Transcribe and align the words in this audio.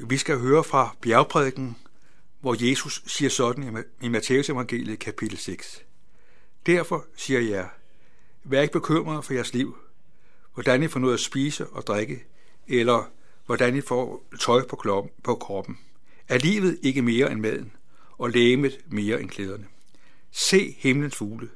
Vi 0.00 0.16
skal 0.16 0.38
høre 0.38 0.64
fra 0.64 0.96
bjergprædiken, 1.00 1.76
hvor 2.40 2.68
Jesus 2.68 3.02
siger 3.06 3.30
sådan 3.30 3.84
i 4.00 4.08
Matteus 4.08 4.48
evangeliet 4.48 4.98
kapitel 4.98 5.38
6. 5.38 5.82
Derfor 6.66 7.06
siger 7.16 7.40
jeg, 7.40 7.68
vær 8.44 8.62
ikke 8.62 8.72
bekymret 8.72 9.24
for 9.24 9.34
jeres 9.34 9.54
liv, 9.54 9.76
hvordan 10.54 10.82
I 10.82 10.88
får 10.88 11.00
noget 11.00 11.14
at 11.14 11.20
spise 11.20 11.66
og 11.66 11.86
drikke, 11.86 12.24
eller 12.68 13.10
hvordan 13.46 13.76
I 13.76 13.80
får 13.80 14.24
tøj 14.40 14.64
på 15.22 15.34
kroppen. 15.34 15.78
Er 16.28 16.38
livet 16.38 16.78
ikke 16.82 17.02
mere 17.02 17.32
end 17.32 17.40
maden, 17.40 17.72
og 18.18 18.30
lægemet 18.30 18.80
mere 18.86 19.20
end 19.20 19.30
klæderne? 19.30 19.66
Se 20.30 20.76
himlens 20.78 21.16
fugle. 21.16 21.50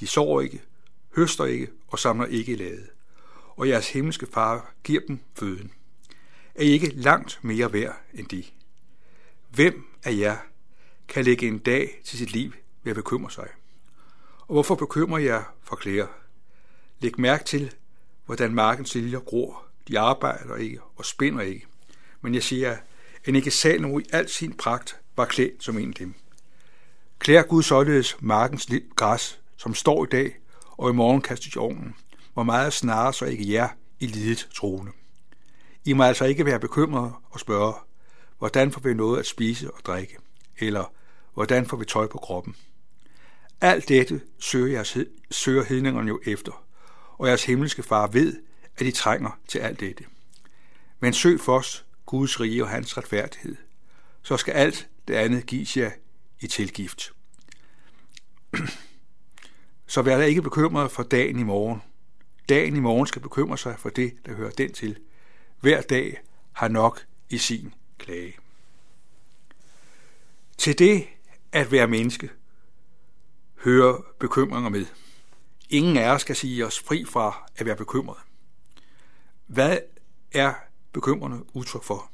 De 0.00 0.06
sover 0.06 0.40
ikke, 0.40 0.62
høster 1.16 1.44
ikke 1.44 1.68
og 1.88 1.98
samler 1.98 2.26
ikke 2.26 2.52
i 2.52 2.56
lade. 2.56 2.86
Og 3.56 3.68
jeres 3.68 3.90
himmelske 3.90 4.26
far 4.32 4.74
giver 4.84 5.00
dem 5.08 5.18
føden. 5.34 5.72
Er 6.58 6.62
I 6.62 6.68
ikke 6.68 6.88
langt 6.88 7.38
mere 7.42 7.72
værd 7.72 7.96
end 8.14 8.26
de? 8.26 8.44
Hvem 9.50 9.86
af 10.04 10.16
jer 10.16 10.36
kan 11.08 11.24
lægge 11.24 11.48
en 11.48 11.58
dag 11.58 12.00
til 12.04 12.18
sit 12.18 12.32
liv 12.32 12.52
ved 12.82 12.90
at 12.90 12.96
bekymre 12.96 13.30
sig? 13.30 13.48
Og 14.40 14.52
hvorfor 14.52 14.74
bekymrer 14.74 15.18
jeg 15.18 15.44
for 15.62 15.76
klæder? 15.76 16.06
Læg 17.00 17.20
mærke 17.20 17.44
til, 17.44 17.74
hvordan 18.26 18.54
markens 18.54 18.94
liljer 18.94 19.18
gror. 19.18 19.66
De 19.88 19.98
arbejder 19.98 20.56
ikke 20.56 20.80
og 20.96 21.04
spinder 21.04 21.40
ikke. 21.40 21.66
Men 22.20 22.34
jeg 22.34 22.42
siger, 22.42 22.76
at 23.24 23.34
ikke 23.34 23.50
Salomo 23.50 23.98
i 23.98 24.04
al 24.12 24.28
sin 24.28 24.52
pragt 24.52 25.00
var 25.16 25.24
klædt 25.24 25.64
som 25.64 25.78
en 25.78 25.88
af 25.88 25.94
dem. 25.94 26.14
Klær 27.18 27.42
Gud 27.42 27.62
således 27.62 28.16
markens 28.20 28.68
græs, 28.96 29.40
som 29.56 29.74
står 29.74 30.04
i 30.04 30.08
dag 30.08 30.36
og 30.70 30.90
i 30.90 30.92
morgen 30.92 31.20
kastes 31.20 31.54
i 31.54 31.58
ovnen, 31.58 31.94
hvor 32.34 32.42
meget 32.42 32.72
snarere 32.72 33.12
så 33.12 33.24
ikke 33.24 33.52
jer 33.52 33.68
i 34.00 34.06
lidet 34.06 34.48
troende. 34.54 34.92
I 35.86 35.92
må 35.92 36.02
altså 36.02 36.24
ikke 36.24 36.46
være 36.46 36.60
bekymrede 36.60 37.12
og 37.30 37.40
spørge, 37.40 37.74
hvordan 38.38 38.72
får 38.72 38.80
vi 38.80 38.94
noget 38.94 39.18
at 39.18 39.26
spise 39.26 39.70
og 39.70 39.80
drikke, 39.84 40.16
eller 40.58 40.92
hvordan 41.34 41.66
får 41.66 41.76
vi 41.76 41.84
tøj 41.84 42.06
på 42.06 42.18
kroppen. 42.18 42.56
Alt 43.60 43.88
dette 43.88 44.20
søger, 44.38 44.72
jeres, 44.72 44.98
søger 45.30 45.64
hedningerne 45.64 46.08
jo 46.08 46.20
efter, 46.24 46.64
og 47.18 47.28
jeres 47.28 47.44
himmelske 47.44 47.82
far 47.82 48.06
ved, 48.06 48.36
at 48.76 48.86
I 48.86 48.90
trænger 48.90 49.38
til 49.48 49.58
alt 49.58 49.80
dette. 49.80 50.04
Men 51.00 51.12
søg 51.12 51.40
først 51.40 51.84
Guds 52.06 52.40
rige 52.40 52.64
og 52.64 52.68
hans 52.68 52.96
retfærdighed, 52.96 53.56
så 54.22 54.36
skal 54.36 54.52
alt 54.52 54.88
det 55.08 55.14
andet 55.14 55.46
gives 55.46 55.76
jer 55.76 55.90
i 56.40 56.46
tilgift. 56.46 57.12
Så 59.86 60.02
vær 60.02 60.18
da 60.18 60.24
ikke 60.24 60.42
bekymret 60.42 60.90
for 60.90 61.02
dagen 61.02 61.38
i 61.38 61.42
morgen. 61.42 61.82
Dagen 62.48 62.76
i 62.76 62.80
morgen 62.80 63.06
skal 63.06 63.22
bekymre 63.22 63.58
sig 63.58 63.78
for 63.78 63.88
det, 63.88 64.12
der 64.26 64.34
hører 64.34 64.50
den 64.50 64.72
til. 64.72 64.98
Hver 65.60 65.80
dag 65.82 66.20
har 66.52 66.68
nok 66.68 67.06
i 67.30 67.38
sin 67.38 67.74
klage. 67.98 68.36
Til 70.58 70.78
det 70.78 71.06
at 71.52 71.72
være 71.72 71.88
menneske 71.88 72.30
hører 73.64 74.02
bekymringer 74.18 74.70
med. 74.70 74.86
Ingen 75.70 75.96
af 75.96 76.10
os 76.10 76.20
skal 76.20 76.36
sige 76.36 76.66
os 76.66 76.80
fri 76.80 77.04
fra 77.04 77.48
at 77.56 77.66
være 77.66 77.76
bekymret. 77.76 78.18
Hvad 79.46 79.78
er 80.32 80.54
bekymrende 80.92 81.56
udtryk 81.56 81.82
for? 81.82 82.10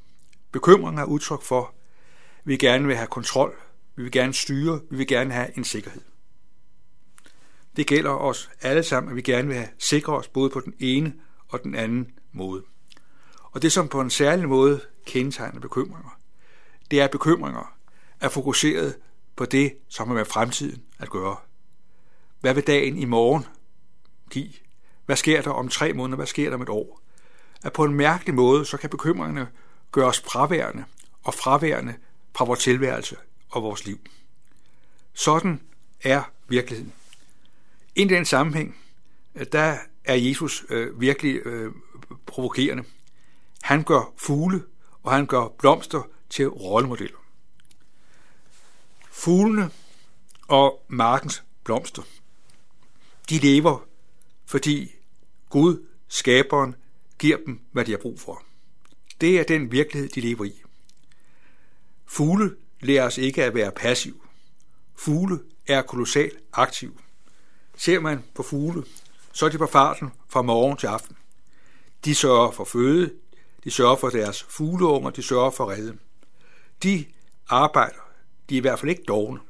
Bekymring 0.53 1.01
er 1.01 1.05
udtryk 1.05 1.43
for, 1.43 1.63
at 1.65 1.75
vi 2.45 2.57
gerne 2.57 2.87
vil 2.87 2.97
have 2.97 3.09
kontrol, 3.09 3.57
vi 3.97 4.03
vil 4.03 4.13
gerne 4.13 4.33
styre, 4.33 4.81
vi 4.91 4.97
vil 4.97 5.07
gerne 5.07 5.35
have 5.35 5.57
en 5.57 5.65
sikkerhed. 5.65 6.03
Det 7.77 7.87
gælder 7.87 8.11
os 8.11 8.51
alle 8.61 8.83
sammen, 8.83 9.11
at 9.11 9.17
vi 9.17 9.23
gerne 9.23 9.49
vil 9.49 9.57
have 9.57 9.69
sikre 9.79 10.17
os 10.17 10.29
både 10.29 10.51
på 10.51 10.61
den 10.61 10.75
ene 10.79 11.15
og 11.49 11.63
den 11.65 11.75
anden 11.75 12.19
måde. 12.33 12.65
Og 13.53 13.63
det, 13.63 13.73
som 13.73 13.89
på 13.89 14.01
en 14.01 14.11
særlig 14.11 14.49
måde 14.49 14.81
kendetegner 15.07 15.61
bekymringer, 15.61 16.19
det 16.91 17.01
er, 17.01 17.05
at 17.05 17.11
bekymringer 17.11 17.77
er 18.21 18.29
fokuseret 18.29 18.97
på 19.37 19.45
det, 19.45 19.73
som 19.89 20.09
har 20.09 20.15
med 20.15 20.25
fremtiden 20.25 20.83
at 20.99 21.11
gøre. 21.11 21.37
Hvad 22.41 22.55
vil 22.55 22.67
dagen 22.67 22.97
i 22.97 23.05
morgen 23.05 23.47
give? 24.31 24.53
Hvad 25.07 25.17
sker 25.17 25.43
der 25.43 25.51
om 25.51 25.69
tre 25.69 25.93
måneder? 25.93 26.17
Hvad 26.17 26.27
sker 26.27 26.49
der 26.49 26.57
om 26.57 26.63
et 26.63 26.69
år? 26.69 27.01
At 27.65 27.73
på 27.73 27.85
en 27.85 27.95
mærkelig 27.95 28.35
måde, 28.35 28.65
så 28.65 28.77
kan 28.77 28.91
bekymringerne 28.91 29.49
gøre 29.93 30.07
os 30.07 30.21
fraværende 30.21 30.85
og 31.23 31.35
fraværende 31.35 31.95
fra 32.37 32.45
vores 32.45 32.61
tilværelse 32.61 33.17
og 33.51 33.63
vores 33.63 33.87
liv. 33.87 33.99
Sådan 35.13 35.61
er 36.03 36.23
virkeligheden. 36.49 36.93
I 37.95 38.05
den 38.05 38.25
sammenhæng, 38.25 38.77
øh, 39.35 39.47
der 39.53 39.77
er 40.05 40.15
Jesus 40.15 40.65
øh, 40.69 41.01
virkelig 41.01 41.47
øh, 41.47 41.73
provokerende. 42.27 42.85
Han 43.63 43.83
gør 43.83 44.13
fugle, 44.17 44.65
og 45.03 45.13
han 45.13 45.27
gør 45.27 45.49
blomster 45.59 46.03
til 46.31 46.49
rollemodeller. 46.49 47.19
Fuglene 49.11 49.71
og 50.49 50.85
markens 50.89 51.45
blomster, 51.65 52.03
de 53.29 53.39
lever, 53.39 53.87
fordi 54.47 54.93
Gud, 55.51 55.87
skaberen, 56.09 56.75
giver 57.19 57.37
dem, 57.47 57.61
hvad 57.73 57.85
de 57.85 57.91
har 57.91 57.99
brug 57.99 58.21
for. 58.21 58.43
Det 59.21 59.41
er 59.41 59.45
den 59.45 59.73
virkelighed, 59.73 60.09
de 60.09 60.21
lever 60.21 60.45
i. 60.45 60.63
Fugle 62.07 62.57
lærer 62.81 63.07
os 63.07 63.19
ikke 63.19 63.45
at 63.45 63.55
være 63.55 63.73
passiv. 63.73 64.27
Fugle 64.95 65.41
er 65.67 65.83
kolossalt 65.83 66.39
aktiv. 66.53 67.01
Ser 67.77 68.01
man 68.01 68.25
på 68.35 68.43
fugle, 68.43 68.85
så 69.33 69.47
er 69.47 69.51
de 69.51 69.59
på 69.59 69.67
farten 69.67 70.11
fra 70.29 70.43
morgen 70.43 70.77
til 70.77 70.87
aften. 70.87 71.17
De 72.05 72.15
sørger 72.15 72.51
for 72.51 72.65
føde, 72.65 73.22
de 73.65 73.71
sørger 73.71 73.97
for 73.97 74.11
deres 74.11 74.43
fugleunger, 74.43 75.11
de 75.11 75.23
sørger 75.23 75.51
for 75.51 75.71
redde. 75.71 75.99
De 76.83 77.05
arbejder, 77.49 78.11
de 78.49 78.55
er 78.55 78.59
i 78.59 78.61
hvert 78.61 78.79
fald 78.79 78.91
ikke 78.91 79.03
dogne, 79.09 79.41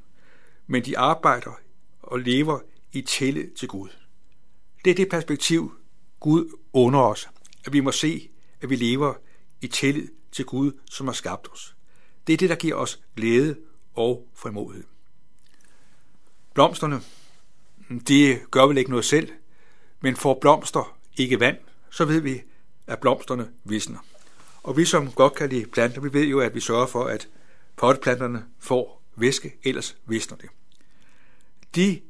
men 0.66 0.84
de 0.84 0.98
arbejder 0.98 1.60
og 2.02 2.18
lever 2.18 2.58
i 2.92 3.02
tillid 3.02 3.50
til 3.50 3.68
Gud. 3.68 3.88
Det 4.84 4.90
er 4.90 4.94
det 4.94 5.08
perspektiv, 5.08 5.72
Gud 6.20 6.58
under 6.72 7.00
os, 7.00 7.28
at 7.64 7.72
vi 7.72 7.80
må 7.80 7.92
se, 7.92 8.30
at 8.60 8.70
vi 8.70 8.76
lever 8.76 9.14
i 9.60 9.66
tillid 9.66 10.08
til 10.32 10.44
Gud, 10.44 10.72
som 10.90 11.06
har 11.06 11.14
skabt 11.14 11.52
os. 11.52 11.76
Det 12.26 12.32
er 12.32 12.36
det, 12.36 12.48
der 12.48 12.54
giver 12.54 12.74
os 12.74 13.00
glæde 13.16 13.56
og 13.94 14.28
frimodighed. 14.34 14.84
Blomsterne, 16.54 17.00
de 18.08 18.40
gør 18.50 18.66
vel 18.66 18.78
ikke 18.78 18.90
noget 18.90 19.04
selv, 19.04 19.32
men 20.00 20.16
får 20.16 20.38
blomster 20.40 20.98
ikke 21.16 21.40
vand, 21.40 21.56
så 21.90 22.04
ved 22.04 22.20
vi, 22.20 22.42
at 22.92 22.98
blomsterne 22.98 23.50
visner. 23.64 23.98
Og 24.62 24.76
vi 24.76 24.84
som 24.84 25.12
godt 25.12 25.34
kan 25.34 25.48
lide 25.48 25.66
planter, 25.66 26.00
vi 26.00 26.12
ved 26.12 26.24
jo, 26.24 26.40
at 26.40 26.54
vi 26.54 26.60
sørger 26.60 26.86
for, 26.86 27.04
at 27.04 27.28
potteplanterne 27.76 28.44
får 28.58 29.02
væske, 29.16 29.56
ellers 29.64 29.96
visner 30.06 30.36
det. 30.36 30.48
De 31.74 32.00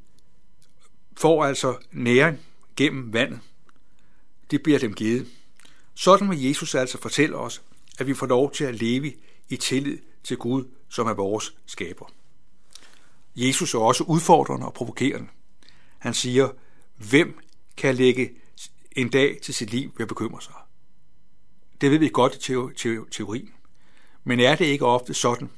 får 1.17 1.45
altså 1.45 1.77
næring 1.93 2.41
gennem 2.77 3.13
vandet. 3.13 3.41
Det 4.51 4.63
bliver 4.63 4.79
dem 4.79 4.95
givet. 4.95 5.27
Sådan 5.95 6.31
vil 6.31 6.43
Jesus 6.43 6.75
altså 6.75 6.99
fortælle 6.99 7.37
os, 7.37 7.63
at 7.99 8.07
vi 8.07 8.15
får 8.15 8.27
lov 8.27 8.53
til 8.53 8.65
at 8.65 8.75
leve 8.75 9.13
i 9.49 9.57
tillid 9.57 9.99
til 10.25 10.37
Gud, 10.37 10.65
som 10.89 11.07
er 11.07 11.15
vores 11.15 11.55
skaber. 11.67 12.13
Jesus 13.37 13.75
er 13.75 13.79
også 13.79 14.05
udfordrende 14.05 14.67
og 14.67 14.75
provokerende. 14.75 15.29
Han 15.99 16.15
siger, 16.15 16.49
hvem 16.97 17.39
kan 17.77 17.95
lægge 17.95 18.31
en 18.93 19.09
dag 19.09 19.39
til 19.43 19.55
sit 19.55 19.71
liv 19.71 19.93
ved 19.97 20.05
at 20.05 20.09
bekymre 20.09 20.43
sig? 20.43 20.55
Det 21.83 21.91
ved 21.91 21.99
vi 21.99 22.09
godt 22.09 22.35
i 22.35 22.39
teorien. 23.11 23.55
Men 24.25 24.41
er 24.41 24.57
det 24.57 24.65
ikke 24.65 24.87
ofte 24.87 25.15
sådan, 25.15 25.51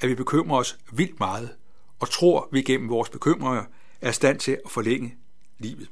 at 0.00 0.08
vi 0.08 0.14
bekymrer 0.14 0.58
os 0.58 0.78
vildt 0.92 1.20
meget, 1.20 1.56
og 1.98 2.10
tror, 2.10 2.48
vi 2.52 2.62
gennem 2.62 2.88
vores 2.88 3.10
bekymringer 3.10 3.64
er 4.00 4.10
i 4.10 4.12
stand 4.12 4.40
til 4.40 4.58
at 4.64 4.70
forlænge 4.70 5.14
livet? 5.58 5.90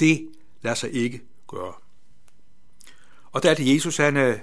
Det 0.00 0.28
lader 0.62 0.74
sig 0.74 0.92
ikke 0.92 1.22
gøre. 1.48 1.72
Og 3.32 3.42
der 3.42 3.50
er 3.50 3.54
det 3.54 3.74
Jesus, 3.74 3.96
han 3.96 4.16
øh, 4.16 4.38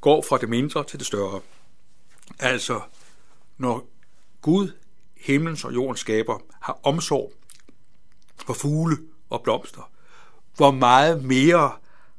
går 0.00 0.24
fra 0.28 0.38
det 0.38 0.48
mindre 0.48 0.84
til 0.84 0.98
det 0.98 1.06
større. 1.06 1.40
Altså, 2.38 2.80
når 3.58 3.88
Gud, 4.40 4.72
himlens 5.16 5.64
og 5.64 5.74
jordens 5.74 6.00
skaber, 6.00 6.38
har 6.60 6.78
omsorg 6.82 7.32
for 8.46 8.54
fugle 8.54 8.96
og 9.30 9.42
blomster, 9.42 9.90
hvor 10.56 10.70
meget 10.70 11.24
mere 11.24 11.72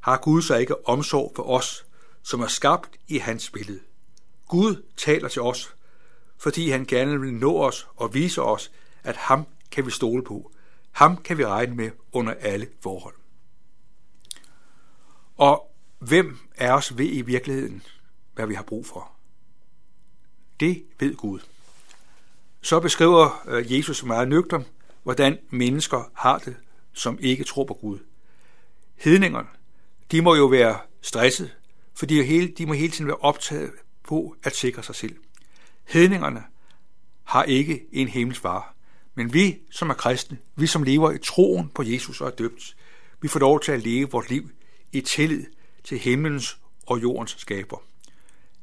har 0.06 0.18
Gud 0.18 0.42
så 0.42 0.56
ikke 0.56 0.88
omsorg 0.88 1.32
for 1.36 1.44
os, 1.44 1.86
som 2.24 2.42
er 2.42 2.48
skabt 2.48 2.90
i 3.08 3.18
hans 3.18 3.50
billede. 3.50 3.80
Gud 4.48 4.84
taler 4.98 5.30
til 5.30 5.42
os, 5.42 5.76
fordi 6.38 6.70
han 6.70 6.86
gerne 6.86 7.20
vil 7.22 7.34
nå 7.34 7.58
os 7.58 7.88
og 7.96 8.14
vise 8.14 8.42
os, 8.42 8.72
at 9.04 9.16
ham 9.16 9.48
kan 9.72 9.86
vi 9.86 9.92
stole 9.92 10.24
på. 10.24 10.52
Ham 10.92 11.18
kan 11.18 11.38
vi 11.38 11.46
regne 11.46 11.76
med 11.76 11.92
under 12.12 12.34
alle 12.34 12.68
forhold. 12.82 13.16
Og 15.38 15.76
hvem 16.00 16.38
er 16.56 16.74
os 16.74 16.98
ved 16.98 17.10
i 17.12 17.22
virkeligheden, 17.22 17.84
hvad 18.34 18.48
vi 18.48 18.54
har 18.54 18.64
brug 18.64 18.86
for? 18.86 19.12
Det 20.60 20.84
ved 21.00 21.16
Gud. 21.16 21.40
Så 22.62 22.80
beskriver 22.80 23.44
øh, 23.48 23.78
Jesus 23.78 24.04
meget 24.04 24.28
nøgtern, 24.28 24.66
hvordan 25.04 25.40
mennesker 25.50 26.12
har 26.14 26.38
det, 26.38 26.56
som 26.94 27.20
ikke 27.22 27.44
tror 27.44 27.64
på 27.64 27.74
Gud. 27.74 28.00
Hedningerne, 28.96 29.48
de 30.12 30.22
må 30.22 30.36
jo 30.36 30.46
være 30.46 30.80
stresset, 31.02 31.56
for 31.94 32.06
de, 32.06 32.24
hele, 32.24 32.48
de 32.48 32.66
må 32.66 32.74
hele 32.74 32.92
tiden 32.92 33.08
være 33.08 33.18
optaget 33.18 33.72
på 34.04 34.36
at 34.44 34.56
sikre 34.56 34.84
sig 34.84 34.96
selv. 34.96 35.16
Hedningerne 35.84 36.44
har 37.24 37.44
ikke 37.44 37.86
en 37.92 38.08
himmelsk 38.08 38.42
far, 38.42 38.76
men 39.16 39.34
vi, 39.34 39.58
som 39.72 39.90
er 39.90 39.94
kristne, 39.94 40.38
vi 40.56 40.68
som 40.68 40.84
lever 40.84 41.12
i 41.12 41.18
troen 41.18 41.70
på 41.70 41.84
Jesus 41.84 42.22
og 42.22 42.28
er 42.28 42.32
døbt, 42.32 42.76
vi 43.22 43.28
får 43.28 43.40
lov 43.40 43.62
til 43.62 43.72
at 43.72 43.84
leve 43.84 44.12
vores 44.12 44.30
liv 44.30 44.50
i 44.92 45.02
tillid 45.02 45.46
til 45.84 46.00
himlens 46.00 46.58
og 46.86 47.02
jordens 47.02 47.36
skaber. 47.40 47.78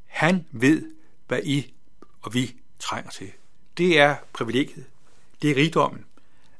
Han 0.06 0.46
ved, 0.50 0.82
hvad 1.28 1.40
I 1.44 1.74
og 2.22 2.34
vi 2.34 2.56
trænger 2.78 3.10
til. 3.10 3.32
Det 3.78 3.98
er 3.98 4.16
privilegiet. 4.32 4.84
Det 5.42 5.50
er 5.50 5.56
rigdommen. 5.56 6.04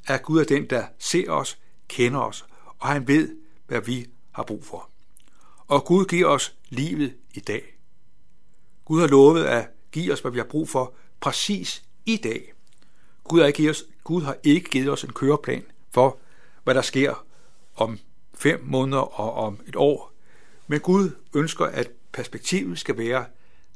At 0.07 0.23
Gud 0.23 0.41
er 0.41 0.45
den, 0.45 0.71
der 0.71 0.87
ser 0.99 1.31
os, 1.31 1.59
kender 1.89 2.21
os, 2.21 2.45
og 2.79 2.89
han 2.89 3.09
ved, 3.09 3.37
hvad 3.67 3.81
vi 3.81 4.07
har 4.33 4.43
brug 4.43 4.65
for. 4.65 4.91
Og 5.67 5.85
Gud 5.85 6.05
giver 6.05 6.27
os 6.27 6.55
livet 6.69 7.15
i 7.35 7.41
dag. 7.41 7.63
Gud 8.85 9.01
har 9.01 9.07
lovet 9.07 9.45
at 9.45 9.69
give 9.93 10.13
os, 10.13 10.21
hvad 10.21 10.31
vi 10.33 10.39
har 10.39 10.45
brug 10.45 10.69
for, 10.69 10.95
præcis 11.21 11.83
i 12.07 12.17
dag. 12.17 12.53
Gud 13.25 13.41
har 13.41 13.47
ikke 13.47 13.57
givet 13.57 13.71
os, 13.71 13.85
Gud 14.05 14.23
har 14.23 14.37
ikke 14.43 14.71
givet 14.71 14.89
os 14.89 15.05
en 15.05 15.13
køreplan 15.13 15.65
for, 15.91 16.19
hvad 16.65 16.75
der 16.75 16.83
sker 16.83 17.27
om 17.75 17.99
fem 18.35 18.65
måneder 18.65 19.21
og 19.21 19.33
om 19.33 19.61
et 19.67 19.77
år. 19.77 20.13
Men 20.67 20.81
Gud 20.81 21.11
ønsker, 21.35 21.65
at 21.67 21.91
perspektivet 22.13 22.79
skal 22.79 22.99
være, 22.99 23.27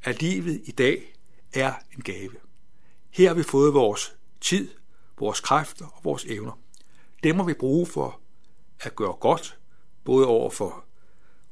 at 0.03 0.23
livet 0.23 0.61
i 0.65 0.71
dag 0.71 1.13
er 1.55 1.73
en 1.97 2.03
gave. 2.03 2.33
Her 3.11 3.29
har 3.29 3.35
vi 3.35 3.43
fået 3.43 3.75
vores 3.75 4.17
tid, 4.41 4.69
vores 5.19 5.41
kræfter 5.41 5.87
og 5.87 6.05
vores 6.05 6.25
evner. 6.25 6.59
Dem 7.23 7.37
må 7.37 7.45
vi 7.45 7.55
bruge 7.55 7.87
for 7.87 8.21
at 8.81 8.97
gøre 8.97 9.13
godt, 9.13 9.59
både 10.07 10.27
over 10.27 10.51
for 10.51 10.85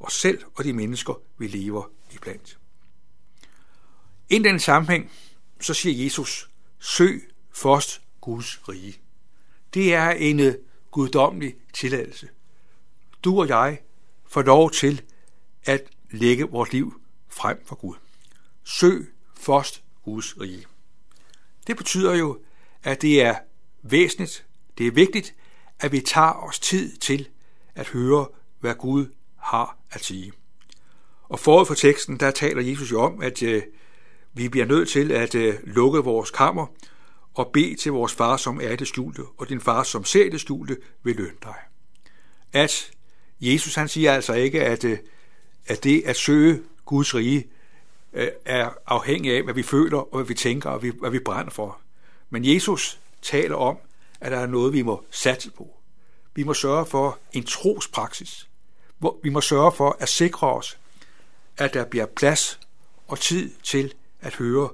os 0.00 0.12
selv 0.12 0.44
og 0.54 0.64
de 0.64 0.72
mennesker, 0.72 1.20
vi 1.38 1.46
lever 1.46 1.90
iblandt. 2.14 2.58
I 4.28 4.38
den 4.38 4.60
sammenhæng, 4.60 5.10
så 5.60 5.74
siger 5.74 6.04
Jesus, 6.04 6.50
søg 6.78 7.30
først 7.52 8.02
Guds 8.20 8.68
rige. 8.68 9.00
Det 9.74 9.94
er 9.94 10.10
en 10.10 10.40
øh, 10.40 10.54
guddommelig 10.90 11.54
tilladelse. 11.72 12.28
Du 13.24 13.40
og 13.40 13.48
jeg 13.48 13.80
får 14.26 14.42
lov 14.42 14.70
til 14.70 15.02
at 15.64 15.82
lægge 16.10 16.44
vores 16.44 16.72
liv 16.72 17.00
frem 17.28 17.62
for 17.66 17.74
Gud. 17.74 17.96
Søg 18.64 19.06
først 19.36 19.82
Guds 20.04 20.40
rige. 20.40 20.66
Det 21.66 21.76
betyder 21.76 22.14
jo, 22.14 22.38
at 22.82 23.02
det 23.02 23.22
er 23.22 23.38
væsentligt, 23.82 24.46
det 24.78 24.86
er 24.86 24.90
vigtigt, 24.90 25.34
at 25.80 25.92
vi 25.92 26.00
tager 26.00 26.32
os 26.32 26.58
tid 26.58 26.96
til 26.96 27.28
at 27.74 27.88
høre, 27.88 28.26
hvad 28.64 28.74
Gud 28.74 29.06
har 29.36 29.76
at 29.90 30.04
sige. 30.04 30.32
Og 31.28 31.40
forud 31.40 31.66
for 31.66 31.74
teksten, 31.74 32.20
der 32.20 32.30
taler 32.30 32.62
Jesus 32.62 32.92
jo 32.92 33.00
om, 33.00 33.22
at 33.22 33.42
øh, 33.42 33.62
vi 34.32 34.48
bliver 34.48 34.66
nødt 34.66 34.88
til 34.88 35.12
at 35.12 35.34
øh, 35.34 35.54
lukke 35.64 35.98
vores 35.98 36.30
kammer 36.30 36.66
og 37.34 37.50
bede 37.52 37.76
til 37.76 37.92
vores 37.92 38.12
far, 38.12 38.36
som 38.36 38.60
er 38.62 38.76
det 38.76 38.88
skjulte, 38.88 39.22
og 39.38 39.48
din 39.48 39.60
far, 39.60 39.82
som 39.82 40.04
ser 40.04 40.30
det 40.30 40.40
skjulte, 40.40 40.76
vil 41.02 41.16
lønne 41.16 41.36
dig. 41.42 41.54
At 42.52 42.90
Jesus 43.40 43.74
han 43.74 43.88
siger 43.88 44.12
altså 44.12 44.32
ikke, 44.32 44.62
at, 44.62 44.84
øh, 44.84 44.98
at 45.66 45.84
det 45.84 46.02
at 46.06 46.16
søge 46.16 46.62
Guds 46.84 47.14
rige 47.14 47.46
øh, 48.12 48.28
er 48.44 48.70
afhængig 48.86 49.36
af, 49.36 49.42
hvad 49.42 49.54
vi 49.54 49.62
føler 49.62 49.98
og 49.98 50.16
hvad 50.18 50.26
vi 50.26 50.34
tænker 50.34 50.70
og 50.70 50.78
hvad 51.00 51.10
vi 51.10 51.18
brænder 51.18 51.50
for. 51.50 51.78
Men 52.30 52.44
Jesus 52.44 53.00
taler 53.22 53.56
om, 53.56 53.76
at 54.20 54.32
der 54.32 54.38
er 54.38 54.46
noget, 54.46 54.72
vi 54.72 54.82
må 54.82 55.04
satse 55.10 55.50
på. 55.50 55.80
Vi 56.34 56.42
må 56.42 56.54
sørge 56.54 56.86
for 56.86 57.18
en 57.32 57.44
trospraksis. 57.44 58.48
Vi 59.22 59.30
må 59.30 59.40
sørge 59.40 59.72
for 59.72 59.96
at 60.00 60.08
sikre 60.08 60.52
os, 60.54 60.78
at 61.56 61.74
der 61.74 61.84
bliver 61.84 62.06
plads 62.06 62.60
og 63.06 63.20
tid 63.20 63.50
til 63.62 63.94
at 64.20 64.34
høre, 64.34 64.70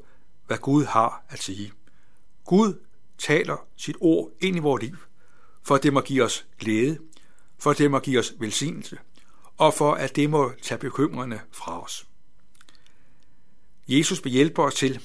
hvad 0.47 0.59
Gud 0.59 0.85
har 0.85 1.25
at 1.29 1.43
sige. 1.43 1.73
Gud 2.44 2.75
taler 3.19 3.67
sit 3.77 3.97
ord 4.00 4.31
ind 4.41 4.56
i 4.56 4.59
vores 4.59 4.82
liv, 4.82 4.97
for 5.62 5.75
at 5.75 5.82
det 5.82 5.93
må 5.93 6.00
give 6.00 6.25
os 6.25 6.47
glæde, 6.59 6.99
for 7.59 7.71
at 7.71 7.79
det 7.79 7.91
må 7.91 7.99
give 7.99 8.19
os 8.19 8.35
velsignelse, 8.38 8.99
og 9.56 9.75
for 9.75 9.94
at 9.94 10.17
det 10.17 10.31
må 10.31 10.53
tage 10.62 10.79
bekymrende 10.79 11.41
fra 11.53 11.82
os. 11.82 12.06
Jesus 13.88 14.25
vil 14.25 14.32
hjælpe 14.32 14.62
os 14.62 14.75
til, 14.75 15.00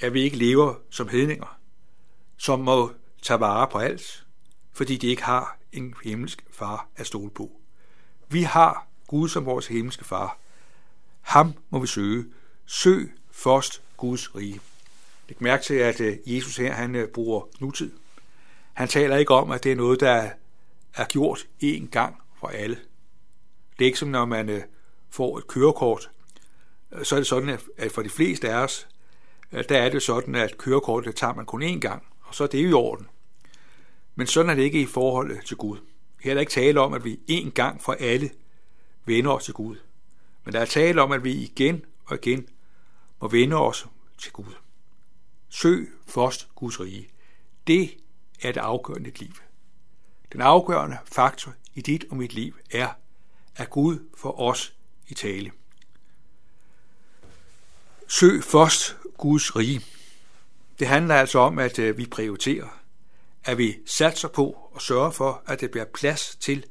at 0.00 0.14
vi 0.14 0.22
ikke 0.22 0.36
lever 0.36 0.74
som 0.90 1.08
hedninger, 1.08 1.58
som 2.36 2.60
må 2.60 2.92
tage 3.22 3.40
vare 3.40 3.68
på 3.72 3.78
alt, 3.78 4.26
fordi 4.72 4.96
de 4.96 5.06
ikke 5.06 5.22
har 5.22 5.58
en 5.72 5.94
himmelsk 6.04 6.44
far 6.50 6.88
at 6.96 7.06
stole 7.06 7.30
på. 7.30 7.60
Vi 8.30 8.42
har 8.42 8.86
Gud 9.06 9.28
som 9.28 9.46
vores 9.46 9.66
himmelske 9.66 10.04
far. 10.04 10.38
Ham 11.20 11.54
må 11.70 11.78
vi 11.78 11.86
søge. 11.86 12.24
Søg 12.66 13.12
først 13.30 13.82
Guds 13.96 14.36
rige. 14.36 14.60
Læg 15.28 15.42
mærke 15.42 15.64
til, 15.64 15.74
at 15.74 16.00
øh, 16.00 16.16
Jesus 16.26 16.56
her 16.56 16.72
han 16.72 16.94
øh, 16.94 17.08
bruger 17.08 17.42
nutid. 17.60 17.92
Han 18.72 18.88
taler 18.88 19.16
ikke 19.16 19.34
om, 19.34 19.50
at 19.50 19.64
det 19.64 19.72
er 19.72 19.76
noget, 19.76 20.00
der 20.00 20.30
er 20.94 21.04
gjort 21.04 21.46
én 21.62 21.86
gang 21.90 22.22
for 22.40 22.48
alle. 22.48 22.76
Det 23.78 23.84
er 23.84 23.86
ikke 23.86 23.98
som, 23.98 24.08
når 24.08 24.24
man 24.24 24.48
øh, 24.48 24.62
får 25.10 25.38
et 25.38 25.46
kørekort, 25.46 26.10
så 27.02 27.14
er 27.14 27.20
det 27.20 27.26
sådan, 27.26 27.58
at 27.76 27.92
for 27.92 28.02
de 28.02 28.10
fleste 28.10 28.50
af 28.50 28.56
os, 28.56 28.88
der 29.50 29.78
er 29.78 29.88
det 29.88 30.02
sådan, 30.02 30.34
at 30.34 30.58
kørekortet 30.58 31.16
tager 31.16 31.34
man 31.34 31.46
kun 31.46 31.62
én 31.62 31.78
gang, 31.78 32.02
og 32.22 32.34
så 32.34 32.44
er 32.44 32.48
det 32.48 32.62
jo 32.62 32.68
i 32.68 32.72
orden. 32.72 33.06
Men 34.14 34.26
sådan 34.26 34.50
er 34.50 34.54
det 34.54 34.62
ikke 34.62 34.80
i 34.80 34.86
forhold 34.86 35.42
til 35.44 35.56
Gud. 35.56 35.78
Her 36.20 36.30
er 36.30 36.34
der 36.34 36.40
ikke 36.40 36.52
tale 36.52 36.80
om, 36.80 36.94
at 36.94 37.04
vi 37.04 37.20
en 37.26 37.50
gang 37.50 37.82
for 37.82 37.92
alle 37.92 38.30
vender 39.04 39.30
os 39.30 39.44
til 39.44 39.54
Gud. 39.54 39.76
Men 40.44 40.54
der 40.54 40.60
er 40.60 40.64
tale 40.64 41.02
om, 41.02 41.12
at 41.12 41.24
vi 41.24 41.32
igen 41.32 41.84
og 42.04 42.18
igen 42.22 42.48
må 43.20 43.28
vende 43.28 43.56
os 43.56 43.86
til 44.18 44.32
Gud. 44.32 44.54
Søg 45.48 45.88
først 46.06 46.48
Guds 46.54 46.80
rige. 46.80 47.08
Det 47.66 47.90
er 48.42 48.52
det 48.52 48.60
afgørende 48.60 49.10
liv. 49.10 49.32
Den 50.32 50.40
afgørende 50.40 50.98
faktor 51.04 51.54
i 51.74 51.80
dit 51.80 52.04
og 52.10 52.16
mit 52.16 52.32
liv 52.32 52.56
er, 52.70 52.88
at 53.56 53.70
Gud 53.70 53.98
for 54.16 54.40
os 54.40 54.74
i 55.08 55.14
tale. 55.14 55.52
Søg 58.08 58.44
først 58.44 58.96
Guds 59.18 59.56
rige. 59.56 59.80
Det 60.78 60.86
handler 60.86 61.14
altså 61.14 61.38
om, 61.38 61.58
at 61.58 61.78
øh, 61.78 61.98
vi 61.98 62.06
prioriterer, 62.06 62.80
at 63.44 63.58
vi 63.58 63.76
satser 63.86 64.28
på 64.28 64.67
og 64.78 64.82
sørge 64.82 65.12
for, 65.12 65.42
at 65.46 65.60
det 65.60 65.70
bliver 65.70 65.84
plads 65.84 66.36
til, 66.40 66.66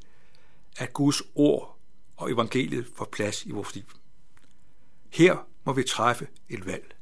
at 0.78 0.94
Guds 0.94 1.22
ord 1.36 1.78
og 2.18 2.32
evangeliet 2.32 2.88
får 2.96 3.06
plads 3.06 3.46
i 3.46 3.52
vores 3.52 3.76
liv. 3.76 3.84
Her 5.10 5.48
må 5.64 5.74
vi 5.74 5.84
træffe 5.84 6.28
et 6.50 6.66
valg. 6.66 6.96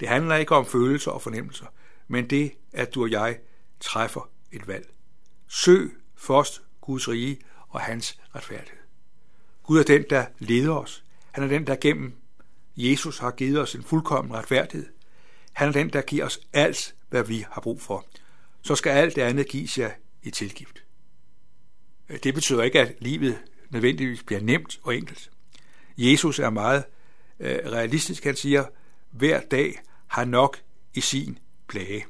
Det 0.00 0.08
handler 0.08 0.36
ikke 0.36 0.54
om 0.54 0.66
følelser 0.66 1.10
og 1.10 1.22
fornemmelser, 1.22 1.66
men 2.08 2.30
det, 2.30 2.52
at 2.72 2.94
du 2.94 3.02
og 3.02 3.10
jeg 3.10 3.38
træffer 3.80 4.30
et 4.52 4.68
valg. 4.68 4.90
Søg 5.48 5.90
først 6.16 6.62
Guds 6.80 7.08
rige 7.08 7.38
og 7.68 7.80
hans 7.80 8.20
retfærdighed. 8.34 8.78
Gud 9.62 9.78
er 9.78 9.84
den, 9.84 10.04
der 10.10 10.26
leder 10.38 10.74
os. 10.74 11.04
Han 11.30 11.44
er 11.44 11.48
den, 11.48 11.66
der 11.66 11.76
gennem 11.80 12.12
Jesus 12.76 13.18
har 13.18 13.30
givet 13.30 13.60
os 13.60 13.74
en 13.74 13.82
fuldkommen 13.82 14.34
retfærdighed. 14.34 14.86
Han 15.52 15.68
er 15.68 15.72
den, 15.72 15.90
der 15.92 16.02
giver 16.02 16.24
os 16.24 16.40
alt, 16.52 16.94
hvad 17.08 17.24
vi 17.24 17.46
har 17.50 17.60
brug 17.60 17.82
for. 17.82 18.04
Så 18.62 18.74
skal 18.74 18.90
alt 18.90 19.16
det 19.16 19.22
andet 19.22 19.48
gives 19.48 19.78
jer 19.78 19.90
i 20.22 20.30
tilgift. 20.30 20.82
Øh, 22.08 22.18
det 22.22 22.34
betyder 22.34 22.62
ikke, 22.62 22.80
at 22.80 22.94
livet 23.00 23.38
nødvendigvis 23.70 24.22
bliver 24.22 24.40
nemt 24.40 24.80
og 24.82 24.96
enkelt. 24.96 25.30
Jesus 25.98 26.38
er 26.38 26.50
meget 26.50 26.84
øh, 27.40 27.58
realistisk. 27.64 28.24
Han 28.24 28.36
siger, 28.36 28.64
hver 29.10 29.40
dag 29.40 29.74
har 30.06 30.24
nok 30.24 30.60
i 30.94 31.00
sin 31.00 31.38
plage. 31.68 32.06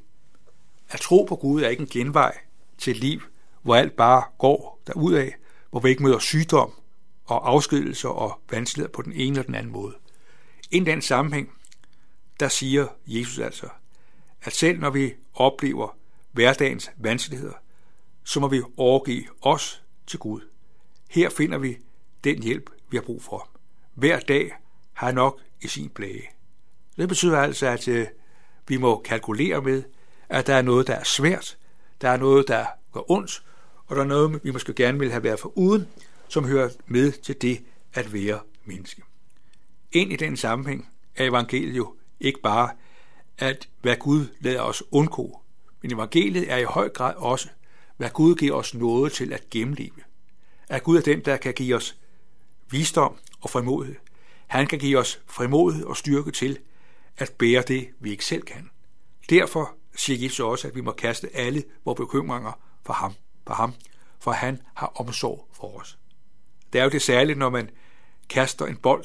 At 0.88 1.00
tro 1.00 1.24
på 1.24 1.36
Gud 1.36 1.62
er 1.62 1.68
ikke 1.68 1.80
en 1.80 1.88
genvej 1.88 2.38
til 2.78 2.90
et 2.90 2.96
liv, 2.96 3.20
hvor 3.62 3.76
alt 3.76 3.96
bare 3.96 4.24
går 4.38 4.82
derudad, 4.86 5.30
hvor 5.70 5.80
vi 5.80 5.88
ikke 5.88 6.02
møder 6.02 6.18
sygdom 6.18 6.72
og 7.24 7.50
afskedelser 7.50 8.08
og 8.08 8.40
vanskeligheder 8.50 8.92
på 8.92 9.02
den 9.02 9.12
ene 9.12 9.30
eller 9.30 9.42
den 9.42 9.54
anden 9.54 9.72
måde. 9.72 9.94
I 10.70 10.80
den 10.80 11.02
sammenhæng, 11.02 11.52
der 12.40 12.48
siger 12.48 12.86
Jesus 13.06 13.38
altså, 13.38 13.68
at 14.42 14.52
selv 14.52 14.80
når 14.80 14.90
vi 14.90 15.14
oplever 15.34 15.96
hverdagens 16.32 16.90
vanskeligheder, 16.96 17.52
så 18.28 18.40
må 18.40 18.48
vi 18.48 18.62
overgive 18.76 19.24
os 19.42 19.82
til 20.06 20.18
Gud. 20.18 20.40
Her 21.10 21.30
finder 21.30 21.58
vi 21.58 21.78
den 22.24 22.42
hjælp, 22.42 22.70
vi 22.90 22.96
har 22.96 23.02
brug 23.02 23.22
for. 23.22 23.48
Hver 23.94 24.20
dag 24.20 24.52
har 24.92 25.12
nok 25.12 25.40
i 25.60 25.68
sin 25.68 25.88
plage. 25.88 26.28
Det 26.96 27.08
betyder 27.08 27.38
altså, 27.38 27.66
at 27.66 27.88
øh, 27.88 28.06
vi 28.66 28.76
må 28.76 29.00
kalkulere 29.00 29.62
med, 29.62 29.82
at 30.28 30.46
der 30.46 30.54
er 30.54 30.62
noget, 30.62 30.86
der 30.86 30.94
er 30.94 31.04
svært, 31.04 31.58
der 32.00 32.08
er 32.08 32.16
noget, 32.16 32.48
der 32.48 32.66
går 32.92 33.10
ondt, 33.10 33.42
og 33.86 33.96
der 33.96 34.02
er 34.02 34.06
noget, 34.06 34.40
vi 34.44 34.50
måske 34.50 34.74
gerne 34.74 34.98
vil 34.98 35.10
have 35.10 35.22
været 35.22 35.40
for 35.40 35.58
uden, 35.58 35.88
som 36.28 36.44
hører 36.44 36.68
med 36.86 37.12
til 37.12 37.42
det 37.42 37.64
at 37.94 38.12
være 38.12 38.40
menneske. 38.64 39.02
Ind 39.92 40.12
i 40.12 40.16
den 40.16 40.36
sammenhæng 40.36 40.88
er 41.16 41.24
evangeliet 41.24 41.76
jo 41.76 41.94
ikke 42.20 42.40
bare, 42.40 42.70
at 43.38 43.68
hvad 43.82 43.96
Gud 43.96 44.26
lader 44.40 44.60
os 44.60 44.82
undgå, 44.90 45.40
men 45.82 45.92
evangeliet 45.92 46.52
er 46.52 46.56
i 46.56 46.64
høj 46.64 46.88
grad 46.88 47.14
også, 47.16 47.48
hvad 47.98 48.10
Gud 48.10 48.34
giver 48.34 48.54
os 48.54 48.74
noget 48.74 49.12
til 49.12 49.32
at 49.32 49.50
gennemleve. 49.50 50.02
At 50.68 50.82
Gud 50.82 50.96
er 50.96 51.02
den, 51.02 51.20
der 51.20 51.36
kan 51.36 51.54
give 51.54 51.76
os 51.76 51.96
visdom 52.70 53.16
og 53.40 53.50
frimodighed. 53.50 53.96
Han 54.46 54.66
kan 54.66 54.78
give 54.78 54.98
os 54.98 55.20
frimodighed 55.26 55.84
og 55.86 55.96
styrke 55.96 56.30
til 56.30 56.58
at 57.16 57.32
bære 57.38 57.62
det, 57.62 57.88
vi 58.00 58.10
ikke 58.10 58.24
selv 58.24 58.42
kan. 58.42 58.70
Derfor 59.30 59.74
siger 59.96 60.22
Jesus 60.22 60.40
også, 60.40 60.68
at 60.68 60.74
vi 60.74 60.80
må 60.80 60.92
kaste 60.92 61.36
alle 61.36 61.64
vores 61.84 61.96
bekymringer 61.96 62.52
for 62.84 62.92
ham, 62.92 63.12
på 63.44 63.52
ham, 63.52 63.74
for 64.20 64.32
han 64.32 64.62
har 64.74 64.92
omsorg 64.94 65.48
for 65.52 65.80
os. 65.80 65.98
Det 66.72 66.78
er 66.78 66.84
jo 66.84 66.90
det 66.90 67.02
særlige, 67.02 67.38
når 67.38 67.50
man 67.50 67.70
kaster 68.28 68.66
en 68.66 68.76
bold, 68.76 69.04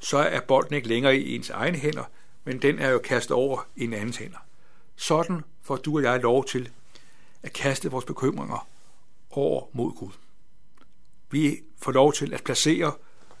så 0.00 0.18
er 0.18 0.40
bolden 0.40 0.74
ikke 0.74 0.88
længere 0.88 1.16
i 1.16 1.34
ens 1.34 1.50
egne 1.50 1.78
hænder, 1.78 2.04
men 2.44 2.62
den 2.62 2.78
er 2.78 2.88
jo 2.88 2.98
kastet 2.98 3.36
over 3.36 3.66
i 3.76 3.84
en 3.84 3.92
andens 3.92 4.16
hænder. 4.16 4.38
Sådan 4.96 5.40
får 5.62 5.76
du 5.76 5.96
og 5.96 6.02
jeg 6.02 6.20
lov 6.20 6.44
til 6.44 6.70
at 7.46 7.52
kaste 7.52 7.90
vores 7.90 8.04
bekymringer 8.04 8.68
over 9.30 9.66
mod 9.72 9.92
Gud. 9.92 10.12
Vi 11.30 11.60
får 11.82 11.92
lov 11.92 12.12
til 12.12 12.34
at 12.34 12.44
placere 12.44 12.92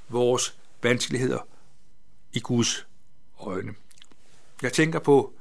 vores 0.08 0.58
vanskeligheder 0.82 1.38
i 2.32 2.40
Guds 2.40 2.86
øjne. 3.38 3.74
Jeg 4.62 4.72
tænker 4.72 4.98
på 4.98 5.32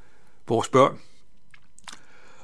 vores 0.47 0.69
børn. 0.69 0.99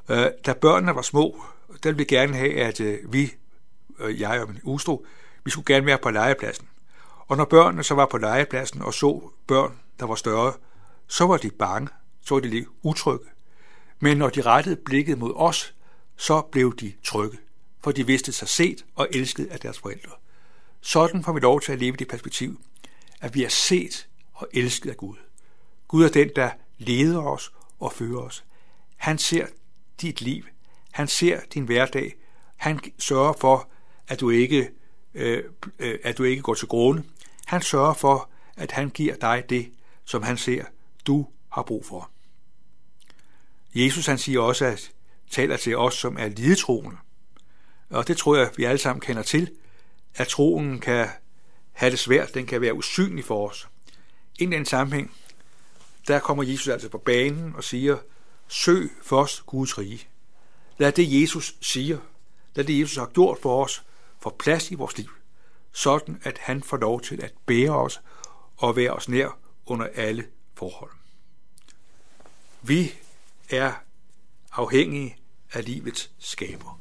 Øh, 0.09 0.27
da 0.45 0.53
børnene 0.53 0.95
var 0.95 1.01
små, 1.01 1.43
der 1.67 1.89
ville 1.89 1.97
vi 1.97 2.05
gerne 2.05 2.35
have, 2.35 2.53
at 2.53 2.79
øh, 2.79 3.13
vi, 3.13 3.33
øh, 3.99 4.21
jeg 4.21 4.41
og 4.41 4.47
min 4.47 4.59
ustro, 4.63 5.05
vi 5.43 5.51
skulle 5.51 5.73
gerne 5.73 5.85
være 5.85 5.97
på 5.97 6.09
legepladsen. 6.09 6.67
Og 7.27 7.37
når 7.37 7.45
børnene 7.45 7.83
så 7.83 7.95
var 7.95 8.05
på 8.05 8.17
legepladsen 8.17 8.81
og 8.81 8.93
så 8.93 9.31
børn, 9.47 9.79
der 9.99 10.05
var 10.05 10.15
større, 10.15 10.53
så 11.07 11.27
var 11.27 11.37
de 11.37 11.51
bange, 11.51 11.89
så 12.21 12.35
var 12.35 12.41
de 12.41 12.49
lidt 12.49 12.67
utrygge. 12.81 13.25
Men 13.99 14.17
når 14.17 14.29
de 14.29 14.41
rettede 14.41 14.75
blikket 14.75 15.17
mod 15.17 15.33
os, 15.35 15.73
så 16.21 16.41
blev 16.41 16.75
de 16.75 16.93
trygge, 17.03 17.37
for 17.83 17.91
de 17.91 18.05
vidste 18.05 18.31
sig 18.31 18.47
set 18.47 18.85
og 18.95 19.07
elsket 19.11 19.45
af 19.45 19.59
deres 19.59 19.79
forældre. 19.79 20.11
Sådan 20.81 21.23
får 21.23 21.33
vi 21.33 21.39
lov 21.39 21.61
til 21.61 21.71
at 21.71 21.79
leve 21.79 21.95
det 21.95 22.07
perspektiv, 22.07 22.61
at 23.21 23.35
vi 23.35 23.43
er 23.43 23.49
set 23.49 24.07
og 24.33 24.47
elsket 24.53 24.89
af 24.89 24.97
Gud. 24.97 25.15
Gud 25.87 26.03
er 26.03 26.09
den, 26.09 26.29
der 26.35 26.51
leder 26.77 27.21
os 27.21 27.51
og 27.79 27.93
fører 27.93 28.19
os. 28.19 28.43
Han 28.95 29.17
ser 29.17 29.47
dit 30.01 30.21
liv. 30.21 30.43
Han 30.91 31.07
ser 31.07 31.39
din 31.53 31.65
hverdag. 31.65 32.15
Han 32.55 32.79
sørger 32.99 33.33
for, 33.33 33.69
at 34.07 34.19
du 34.19 34.29
ikke, 34.29 34.69
øh, 35.13 35.43
øh, 35.79 35.99
at 36.03 36.17
du 36.17 36.23
ikke 36.23 36.41
går 36.41 36.53
til 36.53 36.67
grunde. 36.67 37.03
Han 37.45 37.61
sørger 37.61 37.93
for, 37.93 38.29
at 38.57 38.71
han 38.71 38.89
giver 38.89 39.15
dig 39.15 39.43
det, 39.49 39.71
som 40.05 40.23
han 40.23 40.37
ser, 40.37 40.65
du 41.05 41.27
har 41.49 41.63
brug 41.63 41.85
for. 41.85 42.09
Jesus 43.75 44.05
han 44.05 44.17
siger 44.17 44.39
også, 44.39 44.65
at 44.65 44.91
taler 45.31 45.57
til 45.57 45.77
os, 45.77 45.93
som 45.93 46.17
er 46.17 46.27
lidetroende. 46.27 46.97
Og 47.89 48.07
det 48.07 48.17
tror 48.17 48.35
jeg, 48.35 48.51
vi 48.57 48.63
alle 48.63 48.77
sammen 48.77 49.01
kender 49.01 49.23
til, 49.23 49.51
at 50.15 50.27
troen 50.27 50.79
kan 50.79 51.07
have 51.71 51.91
det 51.91 51.99
svært, 51.99 52.33
den 52.33 52.45
kan 52.45 52.61
være 52.61 52.73
usynlig 52.73 53.25
for 53.25 53.49
os. 53.49 53.67
I 54.39 54.45
den 54.45 54.65
sammenhæng, 54.65 55.15
der 56.07 56.19
kommer 56.19 56.43
Jesus 56.43 56.67
altså 56.67 56.89
på 56.89 56.97
banen 56.97 57.55
og 57.55 57.63
siger, 57.63 57.97
søg 58.47 58.91
først 59.01 59.45
Guds 59.45 59.77
rige. 59.77 60.07
Lad 60.77 60.91
det, 60.91 61.21
Jesus 61.21 61.55
siger, 61.61 61.97
lad 62.55 62.65
det, 62.65 62.79
Jesus 62.79 62.97
har 62.97 63.05
gjort 63.13 63.37
for 63.41 63.63
os, 63.63 63.83
få 64.19 64.35
plads 64.39 64.71
i 64.71 64.75
vores 64.75 64.97
liv, 64.97 65.09
sådan 65.71 66.21
at 66.23 66.37
han 66.37 66.63
får 66.63 66.77
lov 66.77 67.01
til 67.01 67.23
at 67.23 67.33
bære 67.45 67.75
os 67.75 68.01
og 68.57 68.75
være 68.75 68.91
os 68.91 69.09
nær 69.09 69.37
under 69.65 69.87
alle 69.95 70.27
forhold. 70.53 70.91
Vi 72.61 72.93
er 73.49 73.73
afhængige 74.51 75.17
af 75.53 75.65
livets 75.65 76.11
skaber. 76.19 76.79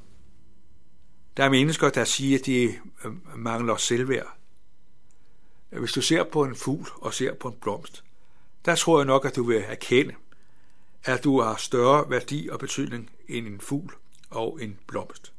Der 1.36 1.44
er 1.44 1.50
mennesker, 1.50 1.90
der 1.90 2.04
siger, 2.04 2.38
at 2.38 2.46
de 2.46 2.78
øh, 3.04 3.12
mangler 3.36 3.76
selvværd. 3.76 4.36
Hvis 5.70 5.92
du 5.92 6.02
ser 6.02 6.24
på 6.24 6.44
en 6.44 6.56
fugl 6.56 6.88
og 6.94 7.14
ser 7.14 7.34
på 7.34 7.48
en 7.48 7.54
blomst, 7.60 8.04
der 8.64 8.74
tror 8.74 8.98
jeg 8.98 9.06
nok, 9.06 9.24
at 9.24 9.36
du 9.36 9.42
vil 9.42 9.64
erkende, 9.66 10.14
at 11.04 11.24
du 11.24 11.40
har 11.40 11.56
større 11.56 12.10
værdi 12.10 12.48
og 12.48 12.58
betydning 12.58 13.10
end 13.28 13.46
en 13.46 13.60
fugl 13.60 13.94
og 14.30 14.58
en 14.62 14.78
blomst. 14.86 15.32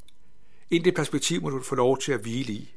I 0.70 0.78
det 0.78 0.96
perspektiv 0.96 1.42
må 1.42 1.50
du 1.50 1.64
få 1.64 1.76
lov 1.76 1.98
til 1.98 2.12
at 2.12 2.20
hvile 2.20 2.54
i, 2.54 2.76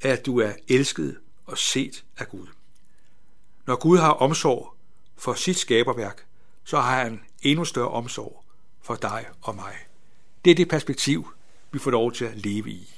at 0.00 0.26
du 0.26 0.38
er 0.38 0.52
elsket 0.68 1.18
og 1.46 1.58
set 1.58 2.04
af 2.18 2.28
Gud. 2.28 2.46
Når 3.66 3.76
Gud 3.76 3.98
har 3.98 4.12
omsorg 4.12 4.74
for 5.16 5.34
sit 5.34 5.56
skaberværk, 5.56 6.26
så 6.64 6.80
har 6.80 7.04
han 7.04 7.20
endnu 7.42 7.64
større 7.64 7.88
omsorg 7.88 8.44
for 8.90 8.96
dig 8.96 9.26
og 9.42 9.54
mig. 9.54 9.74
Det 10.44 10.50
er 10.50 10.54
det 10.54 10.68
perspektiv, 10.68 11.32
vi 11.72 11.78
får 11.78 11.90
lov 11.90 12.12
til 12.12 12.24
at 12.24 12.36
leve 12.36 12.70
i. 12.70 12.94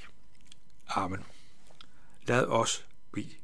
Amen. 0.89 1.25
Lad 2.27 2.47
os 2.47 2.85
bede. 3.13 3.35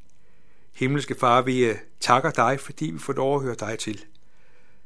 Himmelske 0.75 1.15
Far, 1.15 1.43
vi 1.43 1.65
øh, 1.65 1.77
takker 2.01 2.31
dig, 2.31 2.61
fordi 2.61 2.91
vi 2.91 2.99
får 2.99 3.13
lov 3.13 3.37
at 3.37 3.43
høre 3.43 3.55
dig 3.55 3.79
til. 3.79 4.05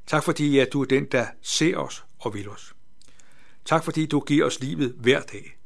Tak 0.06 0.24
fordi, 0.24 0.58
at 0.58 0.68
du 0.72 0.82
er 0.82 0.84
den, 0.84 1.04
der 1.04 1.26
ser 1.42 1.76
os 1.76 2.04
og 2.18 2.34
vil 2.34 2.48
os. 2.48 2.74
Tak 3.64 3.84
fordi, 3.84 4.06
du 4.06 4.20
giver 4.20 4.46
os 4.46 4.60
livet 4.60 4.94
hver 4.98 5.20
dag. 5.20 5.58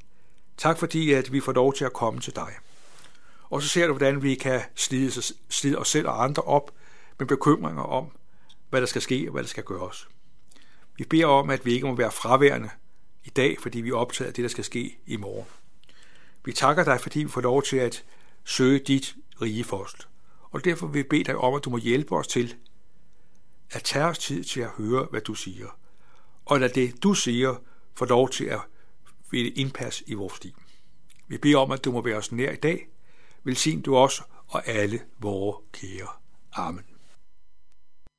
Tak 0.57 0.79
fordi, 0.79 1.13
at 1.13 1.33
vi 1.33 1.41
får 1.41 1.53
lov 1.53 1.75
til 1.75 1.85
at 1.85 1.93
komme 1.93 2.21
til 2.21 2.37
dig. 2.37 2.53
Og 3.51 3.63
så 3.63 3.69
ser 3.69 3.87
du, 3.87 3.93
hvordan 3.93 4.23
vi 4.23 4.35
kan 4.35 4.63
slide, 4.75 5.23
slide 5.49 5.79
os 5.79 5.89
selv 5.89 6.09
og 6.09 6.25
andre 6.25 6.43
op 6.43 6.71
med 7.19 7.27
bekymringer 7.27 7.83
om, 7.83 8.17
hvad 8.71 8.81
der 8.81 8.87
skal 8.87 9.03
ske 9.03 9.25
og 9.29 9.33
hvad 9.33 9.43
der 9.43 9.49
skal 9.49 9.65
gøres. 9.65 10.09
Vi 10.99 11.05
beder 11.05 11.27
om, 11.27 11.51
at 11.51 11.65
vi 11.65 11.73
ikke 11.73 11.87
må 11.87 11.95
være 11.95 12.13
fraværende 12.13 12.71
i 13.25 13.31
dag, 13.31 13.57
fordi 13.61 13.81
vi 13.81 13.93
optager 13.93 14.33
det, 14.33 14.43
der 14.43 14.49
skal 14.49 14.65
ske 14.65 14.99
i 15.07 15.17
morgen. 15.17 15.47
Vi 16.45 16.53
takker 16.53 16.85
dig, 16.85 17.01
fordi 17.01 17.23
vi 17.23 17.29
får 17.29 17.41
lov 17.41 17.63
til 17.63 17.77
at 17.77 18.05
søge 18.45 18.79
dit 18.79 19.17
rige 19.43 19.65
først. 19.65 20.09
Og 20.51 20.65
derfor 20.65 20.87
vil 20.87 21.05
vi 21.05 21.09
bede 21.09 21.25
dig 21.25 21.37
om, 21.37 21.55
at 21.55 21.65
du 21.65 21.71
må 21.71 21.77
hjælpe 21.77 22.17
os 22.17 22.27
til 22.27 22.55
at 23.71 23.83
tage 23.83 24.05
os 24.05 24.19
tid 24.19 24.45
til 24.45 24.61
at 24.61 24.71
høre, 24.71 25.07
hvad 25.11 25.21
du 25.21 25.35
siger. 25.35 25.79
Og 26.45 26.61
lad 26.61 26.69
det, 26.69 27.03
du 27.03 27.15
siger, 27.15 27.55
få 27.95 28.05
lov 28.05 28.31
til 28.31 28.45
at 28.45 28.61
finde 29.31 29.51
indpas 29.51 30.03
i 30.07 30.15
vores 30.15 30.45
liv. 30.45 30.53
Vi 31.29 31.39
beder 31.39 31.59
om, 31.59 31.71
at 31.71 31.85
du 31.85 31.93
må 31.93 32.03
være 32.03 32.17
os 32.17 32.33
nær 32.33 32.53
i 32.53 32.57
dag. 32.57 32.89
Velsign 33.45 33.83
du 33.83 33.97
os 33.97 34.23
og 34.47 34.69
alle 34.69 35.01
vores 35.19 35.57
kære. 35.73 36.09
Amen. 36.53 36.96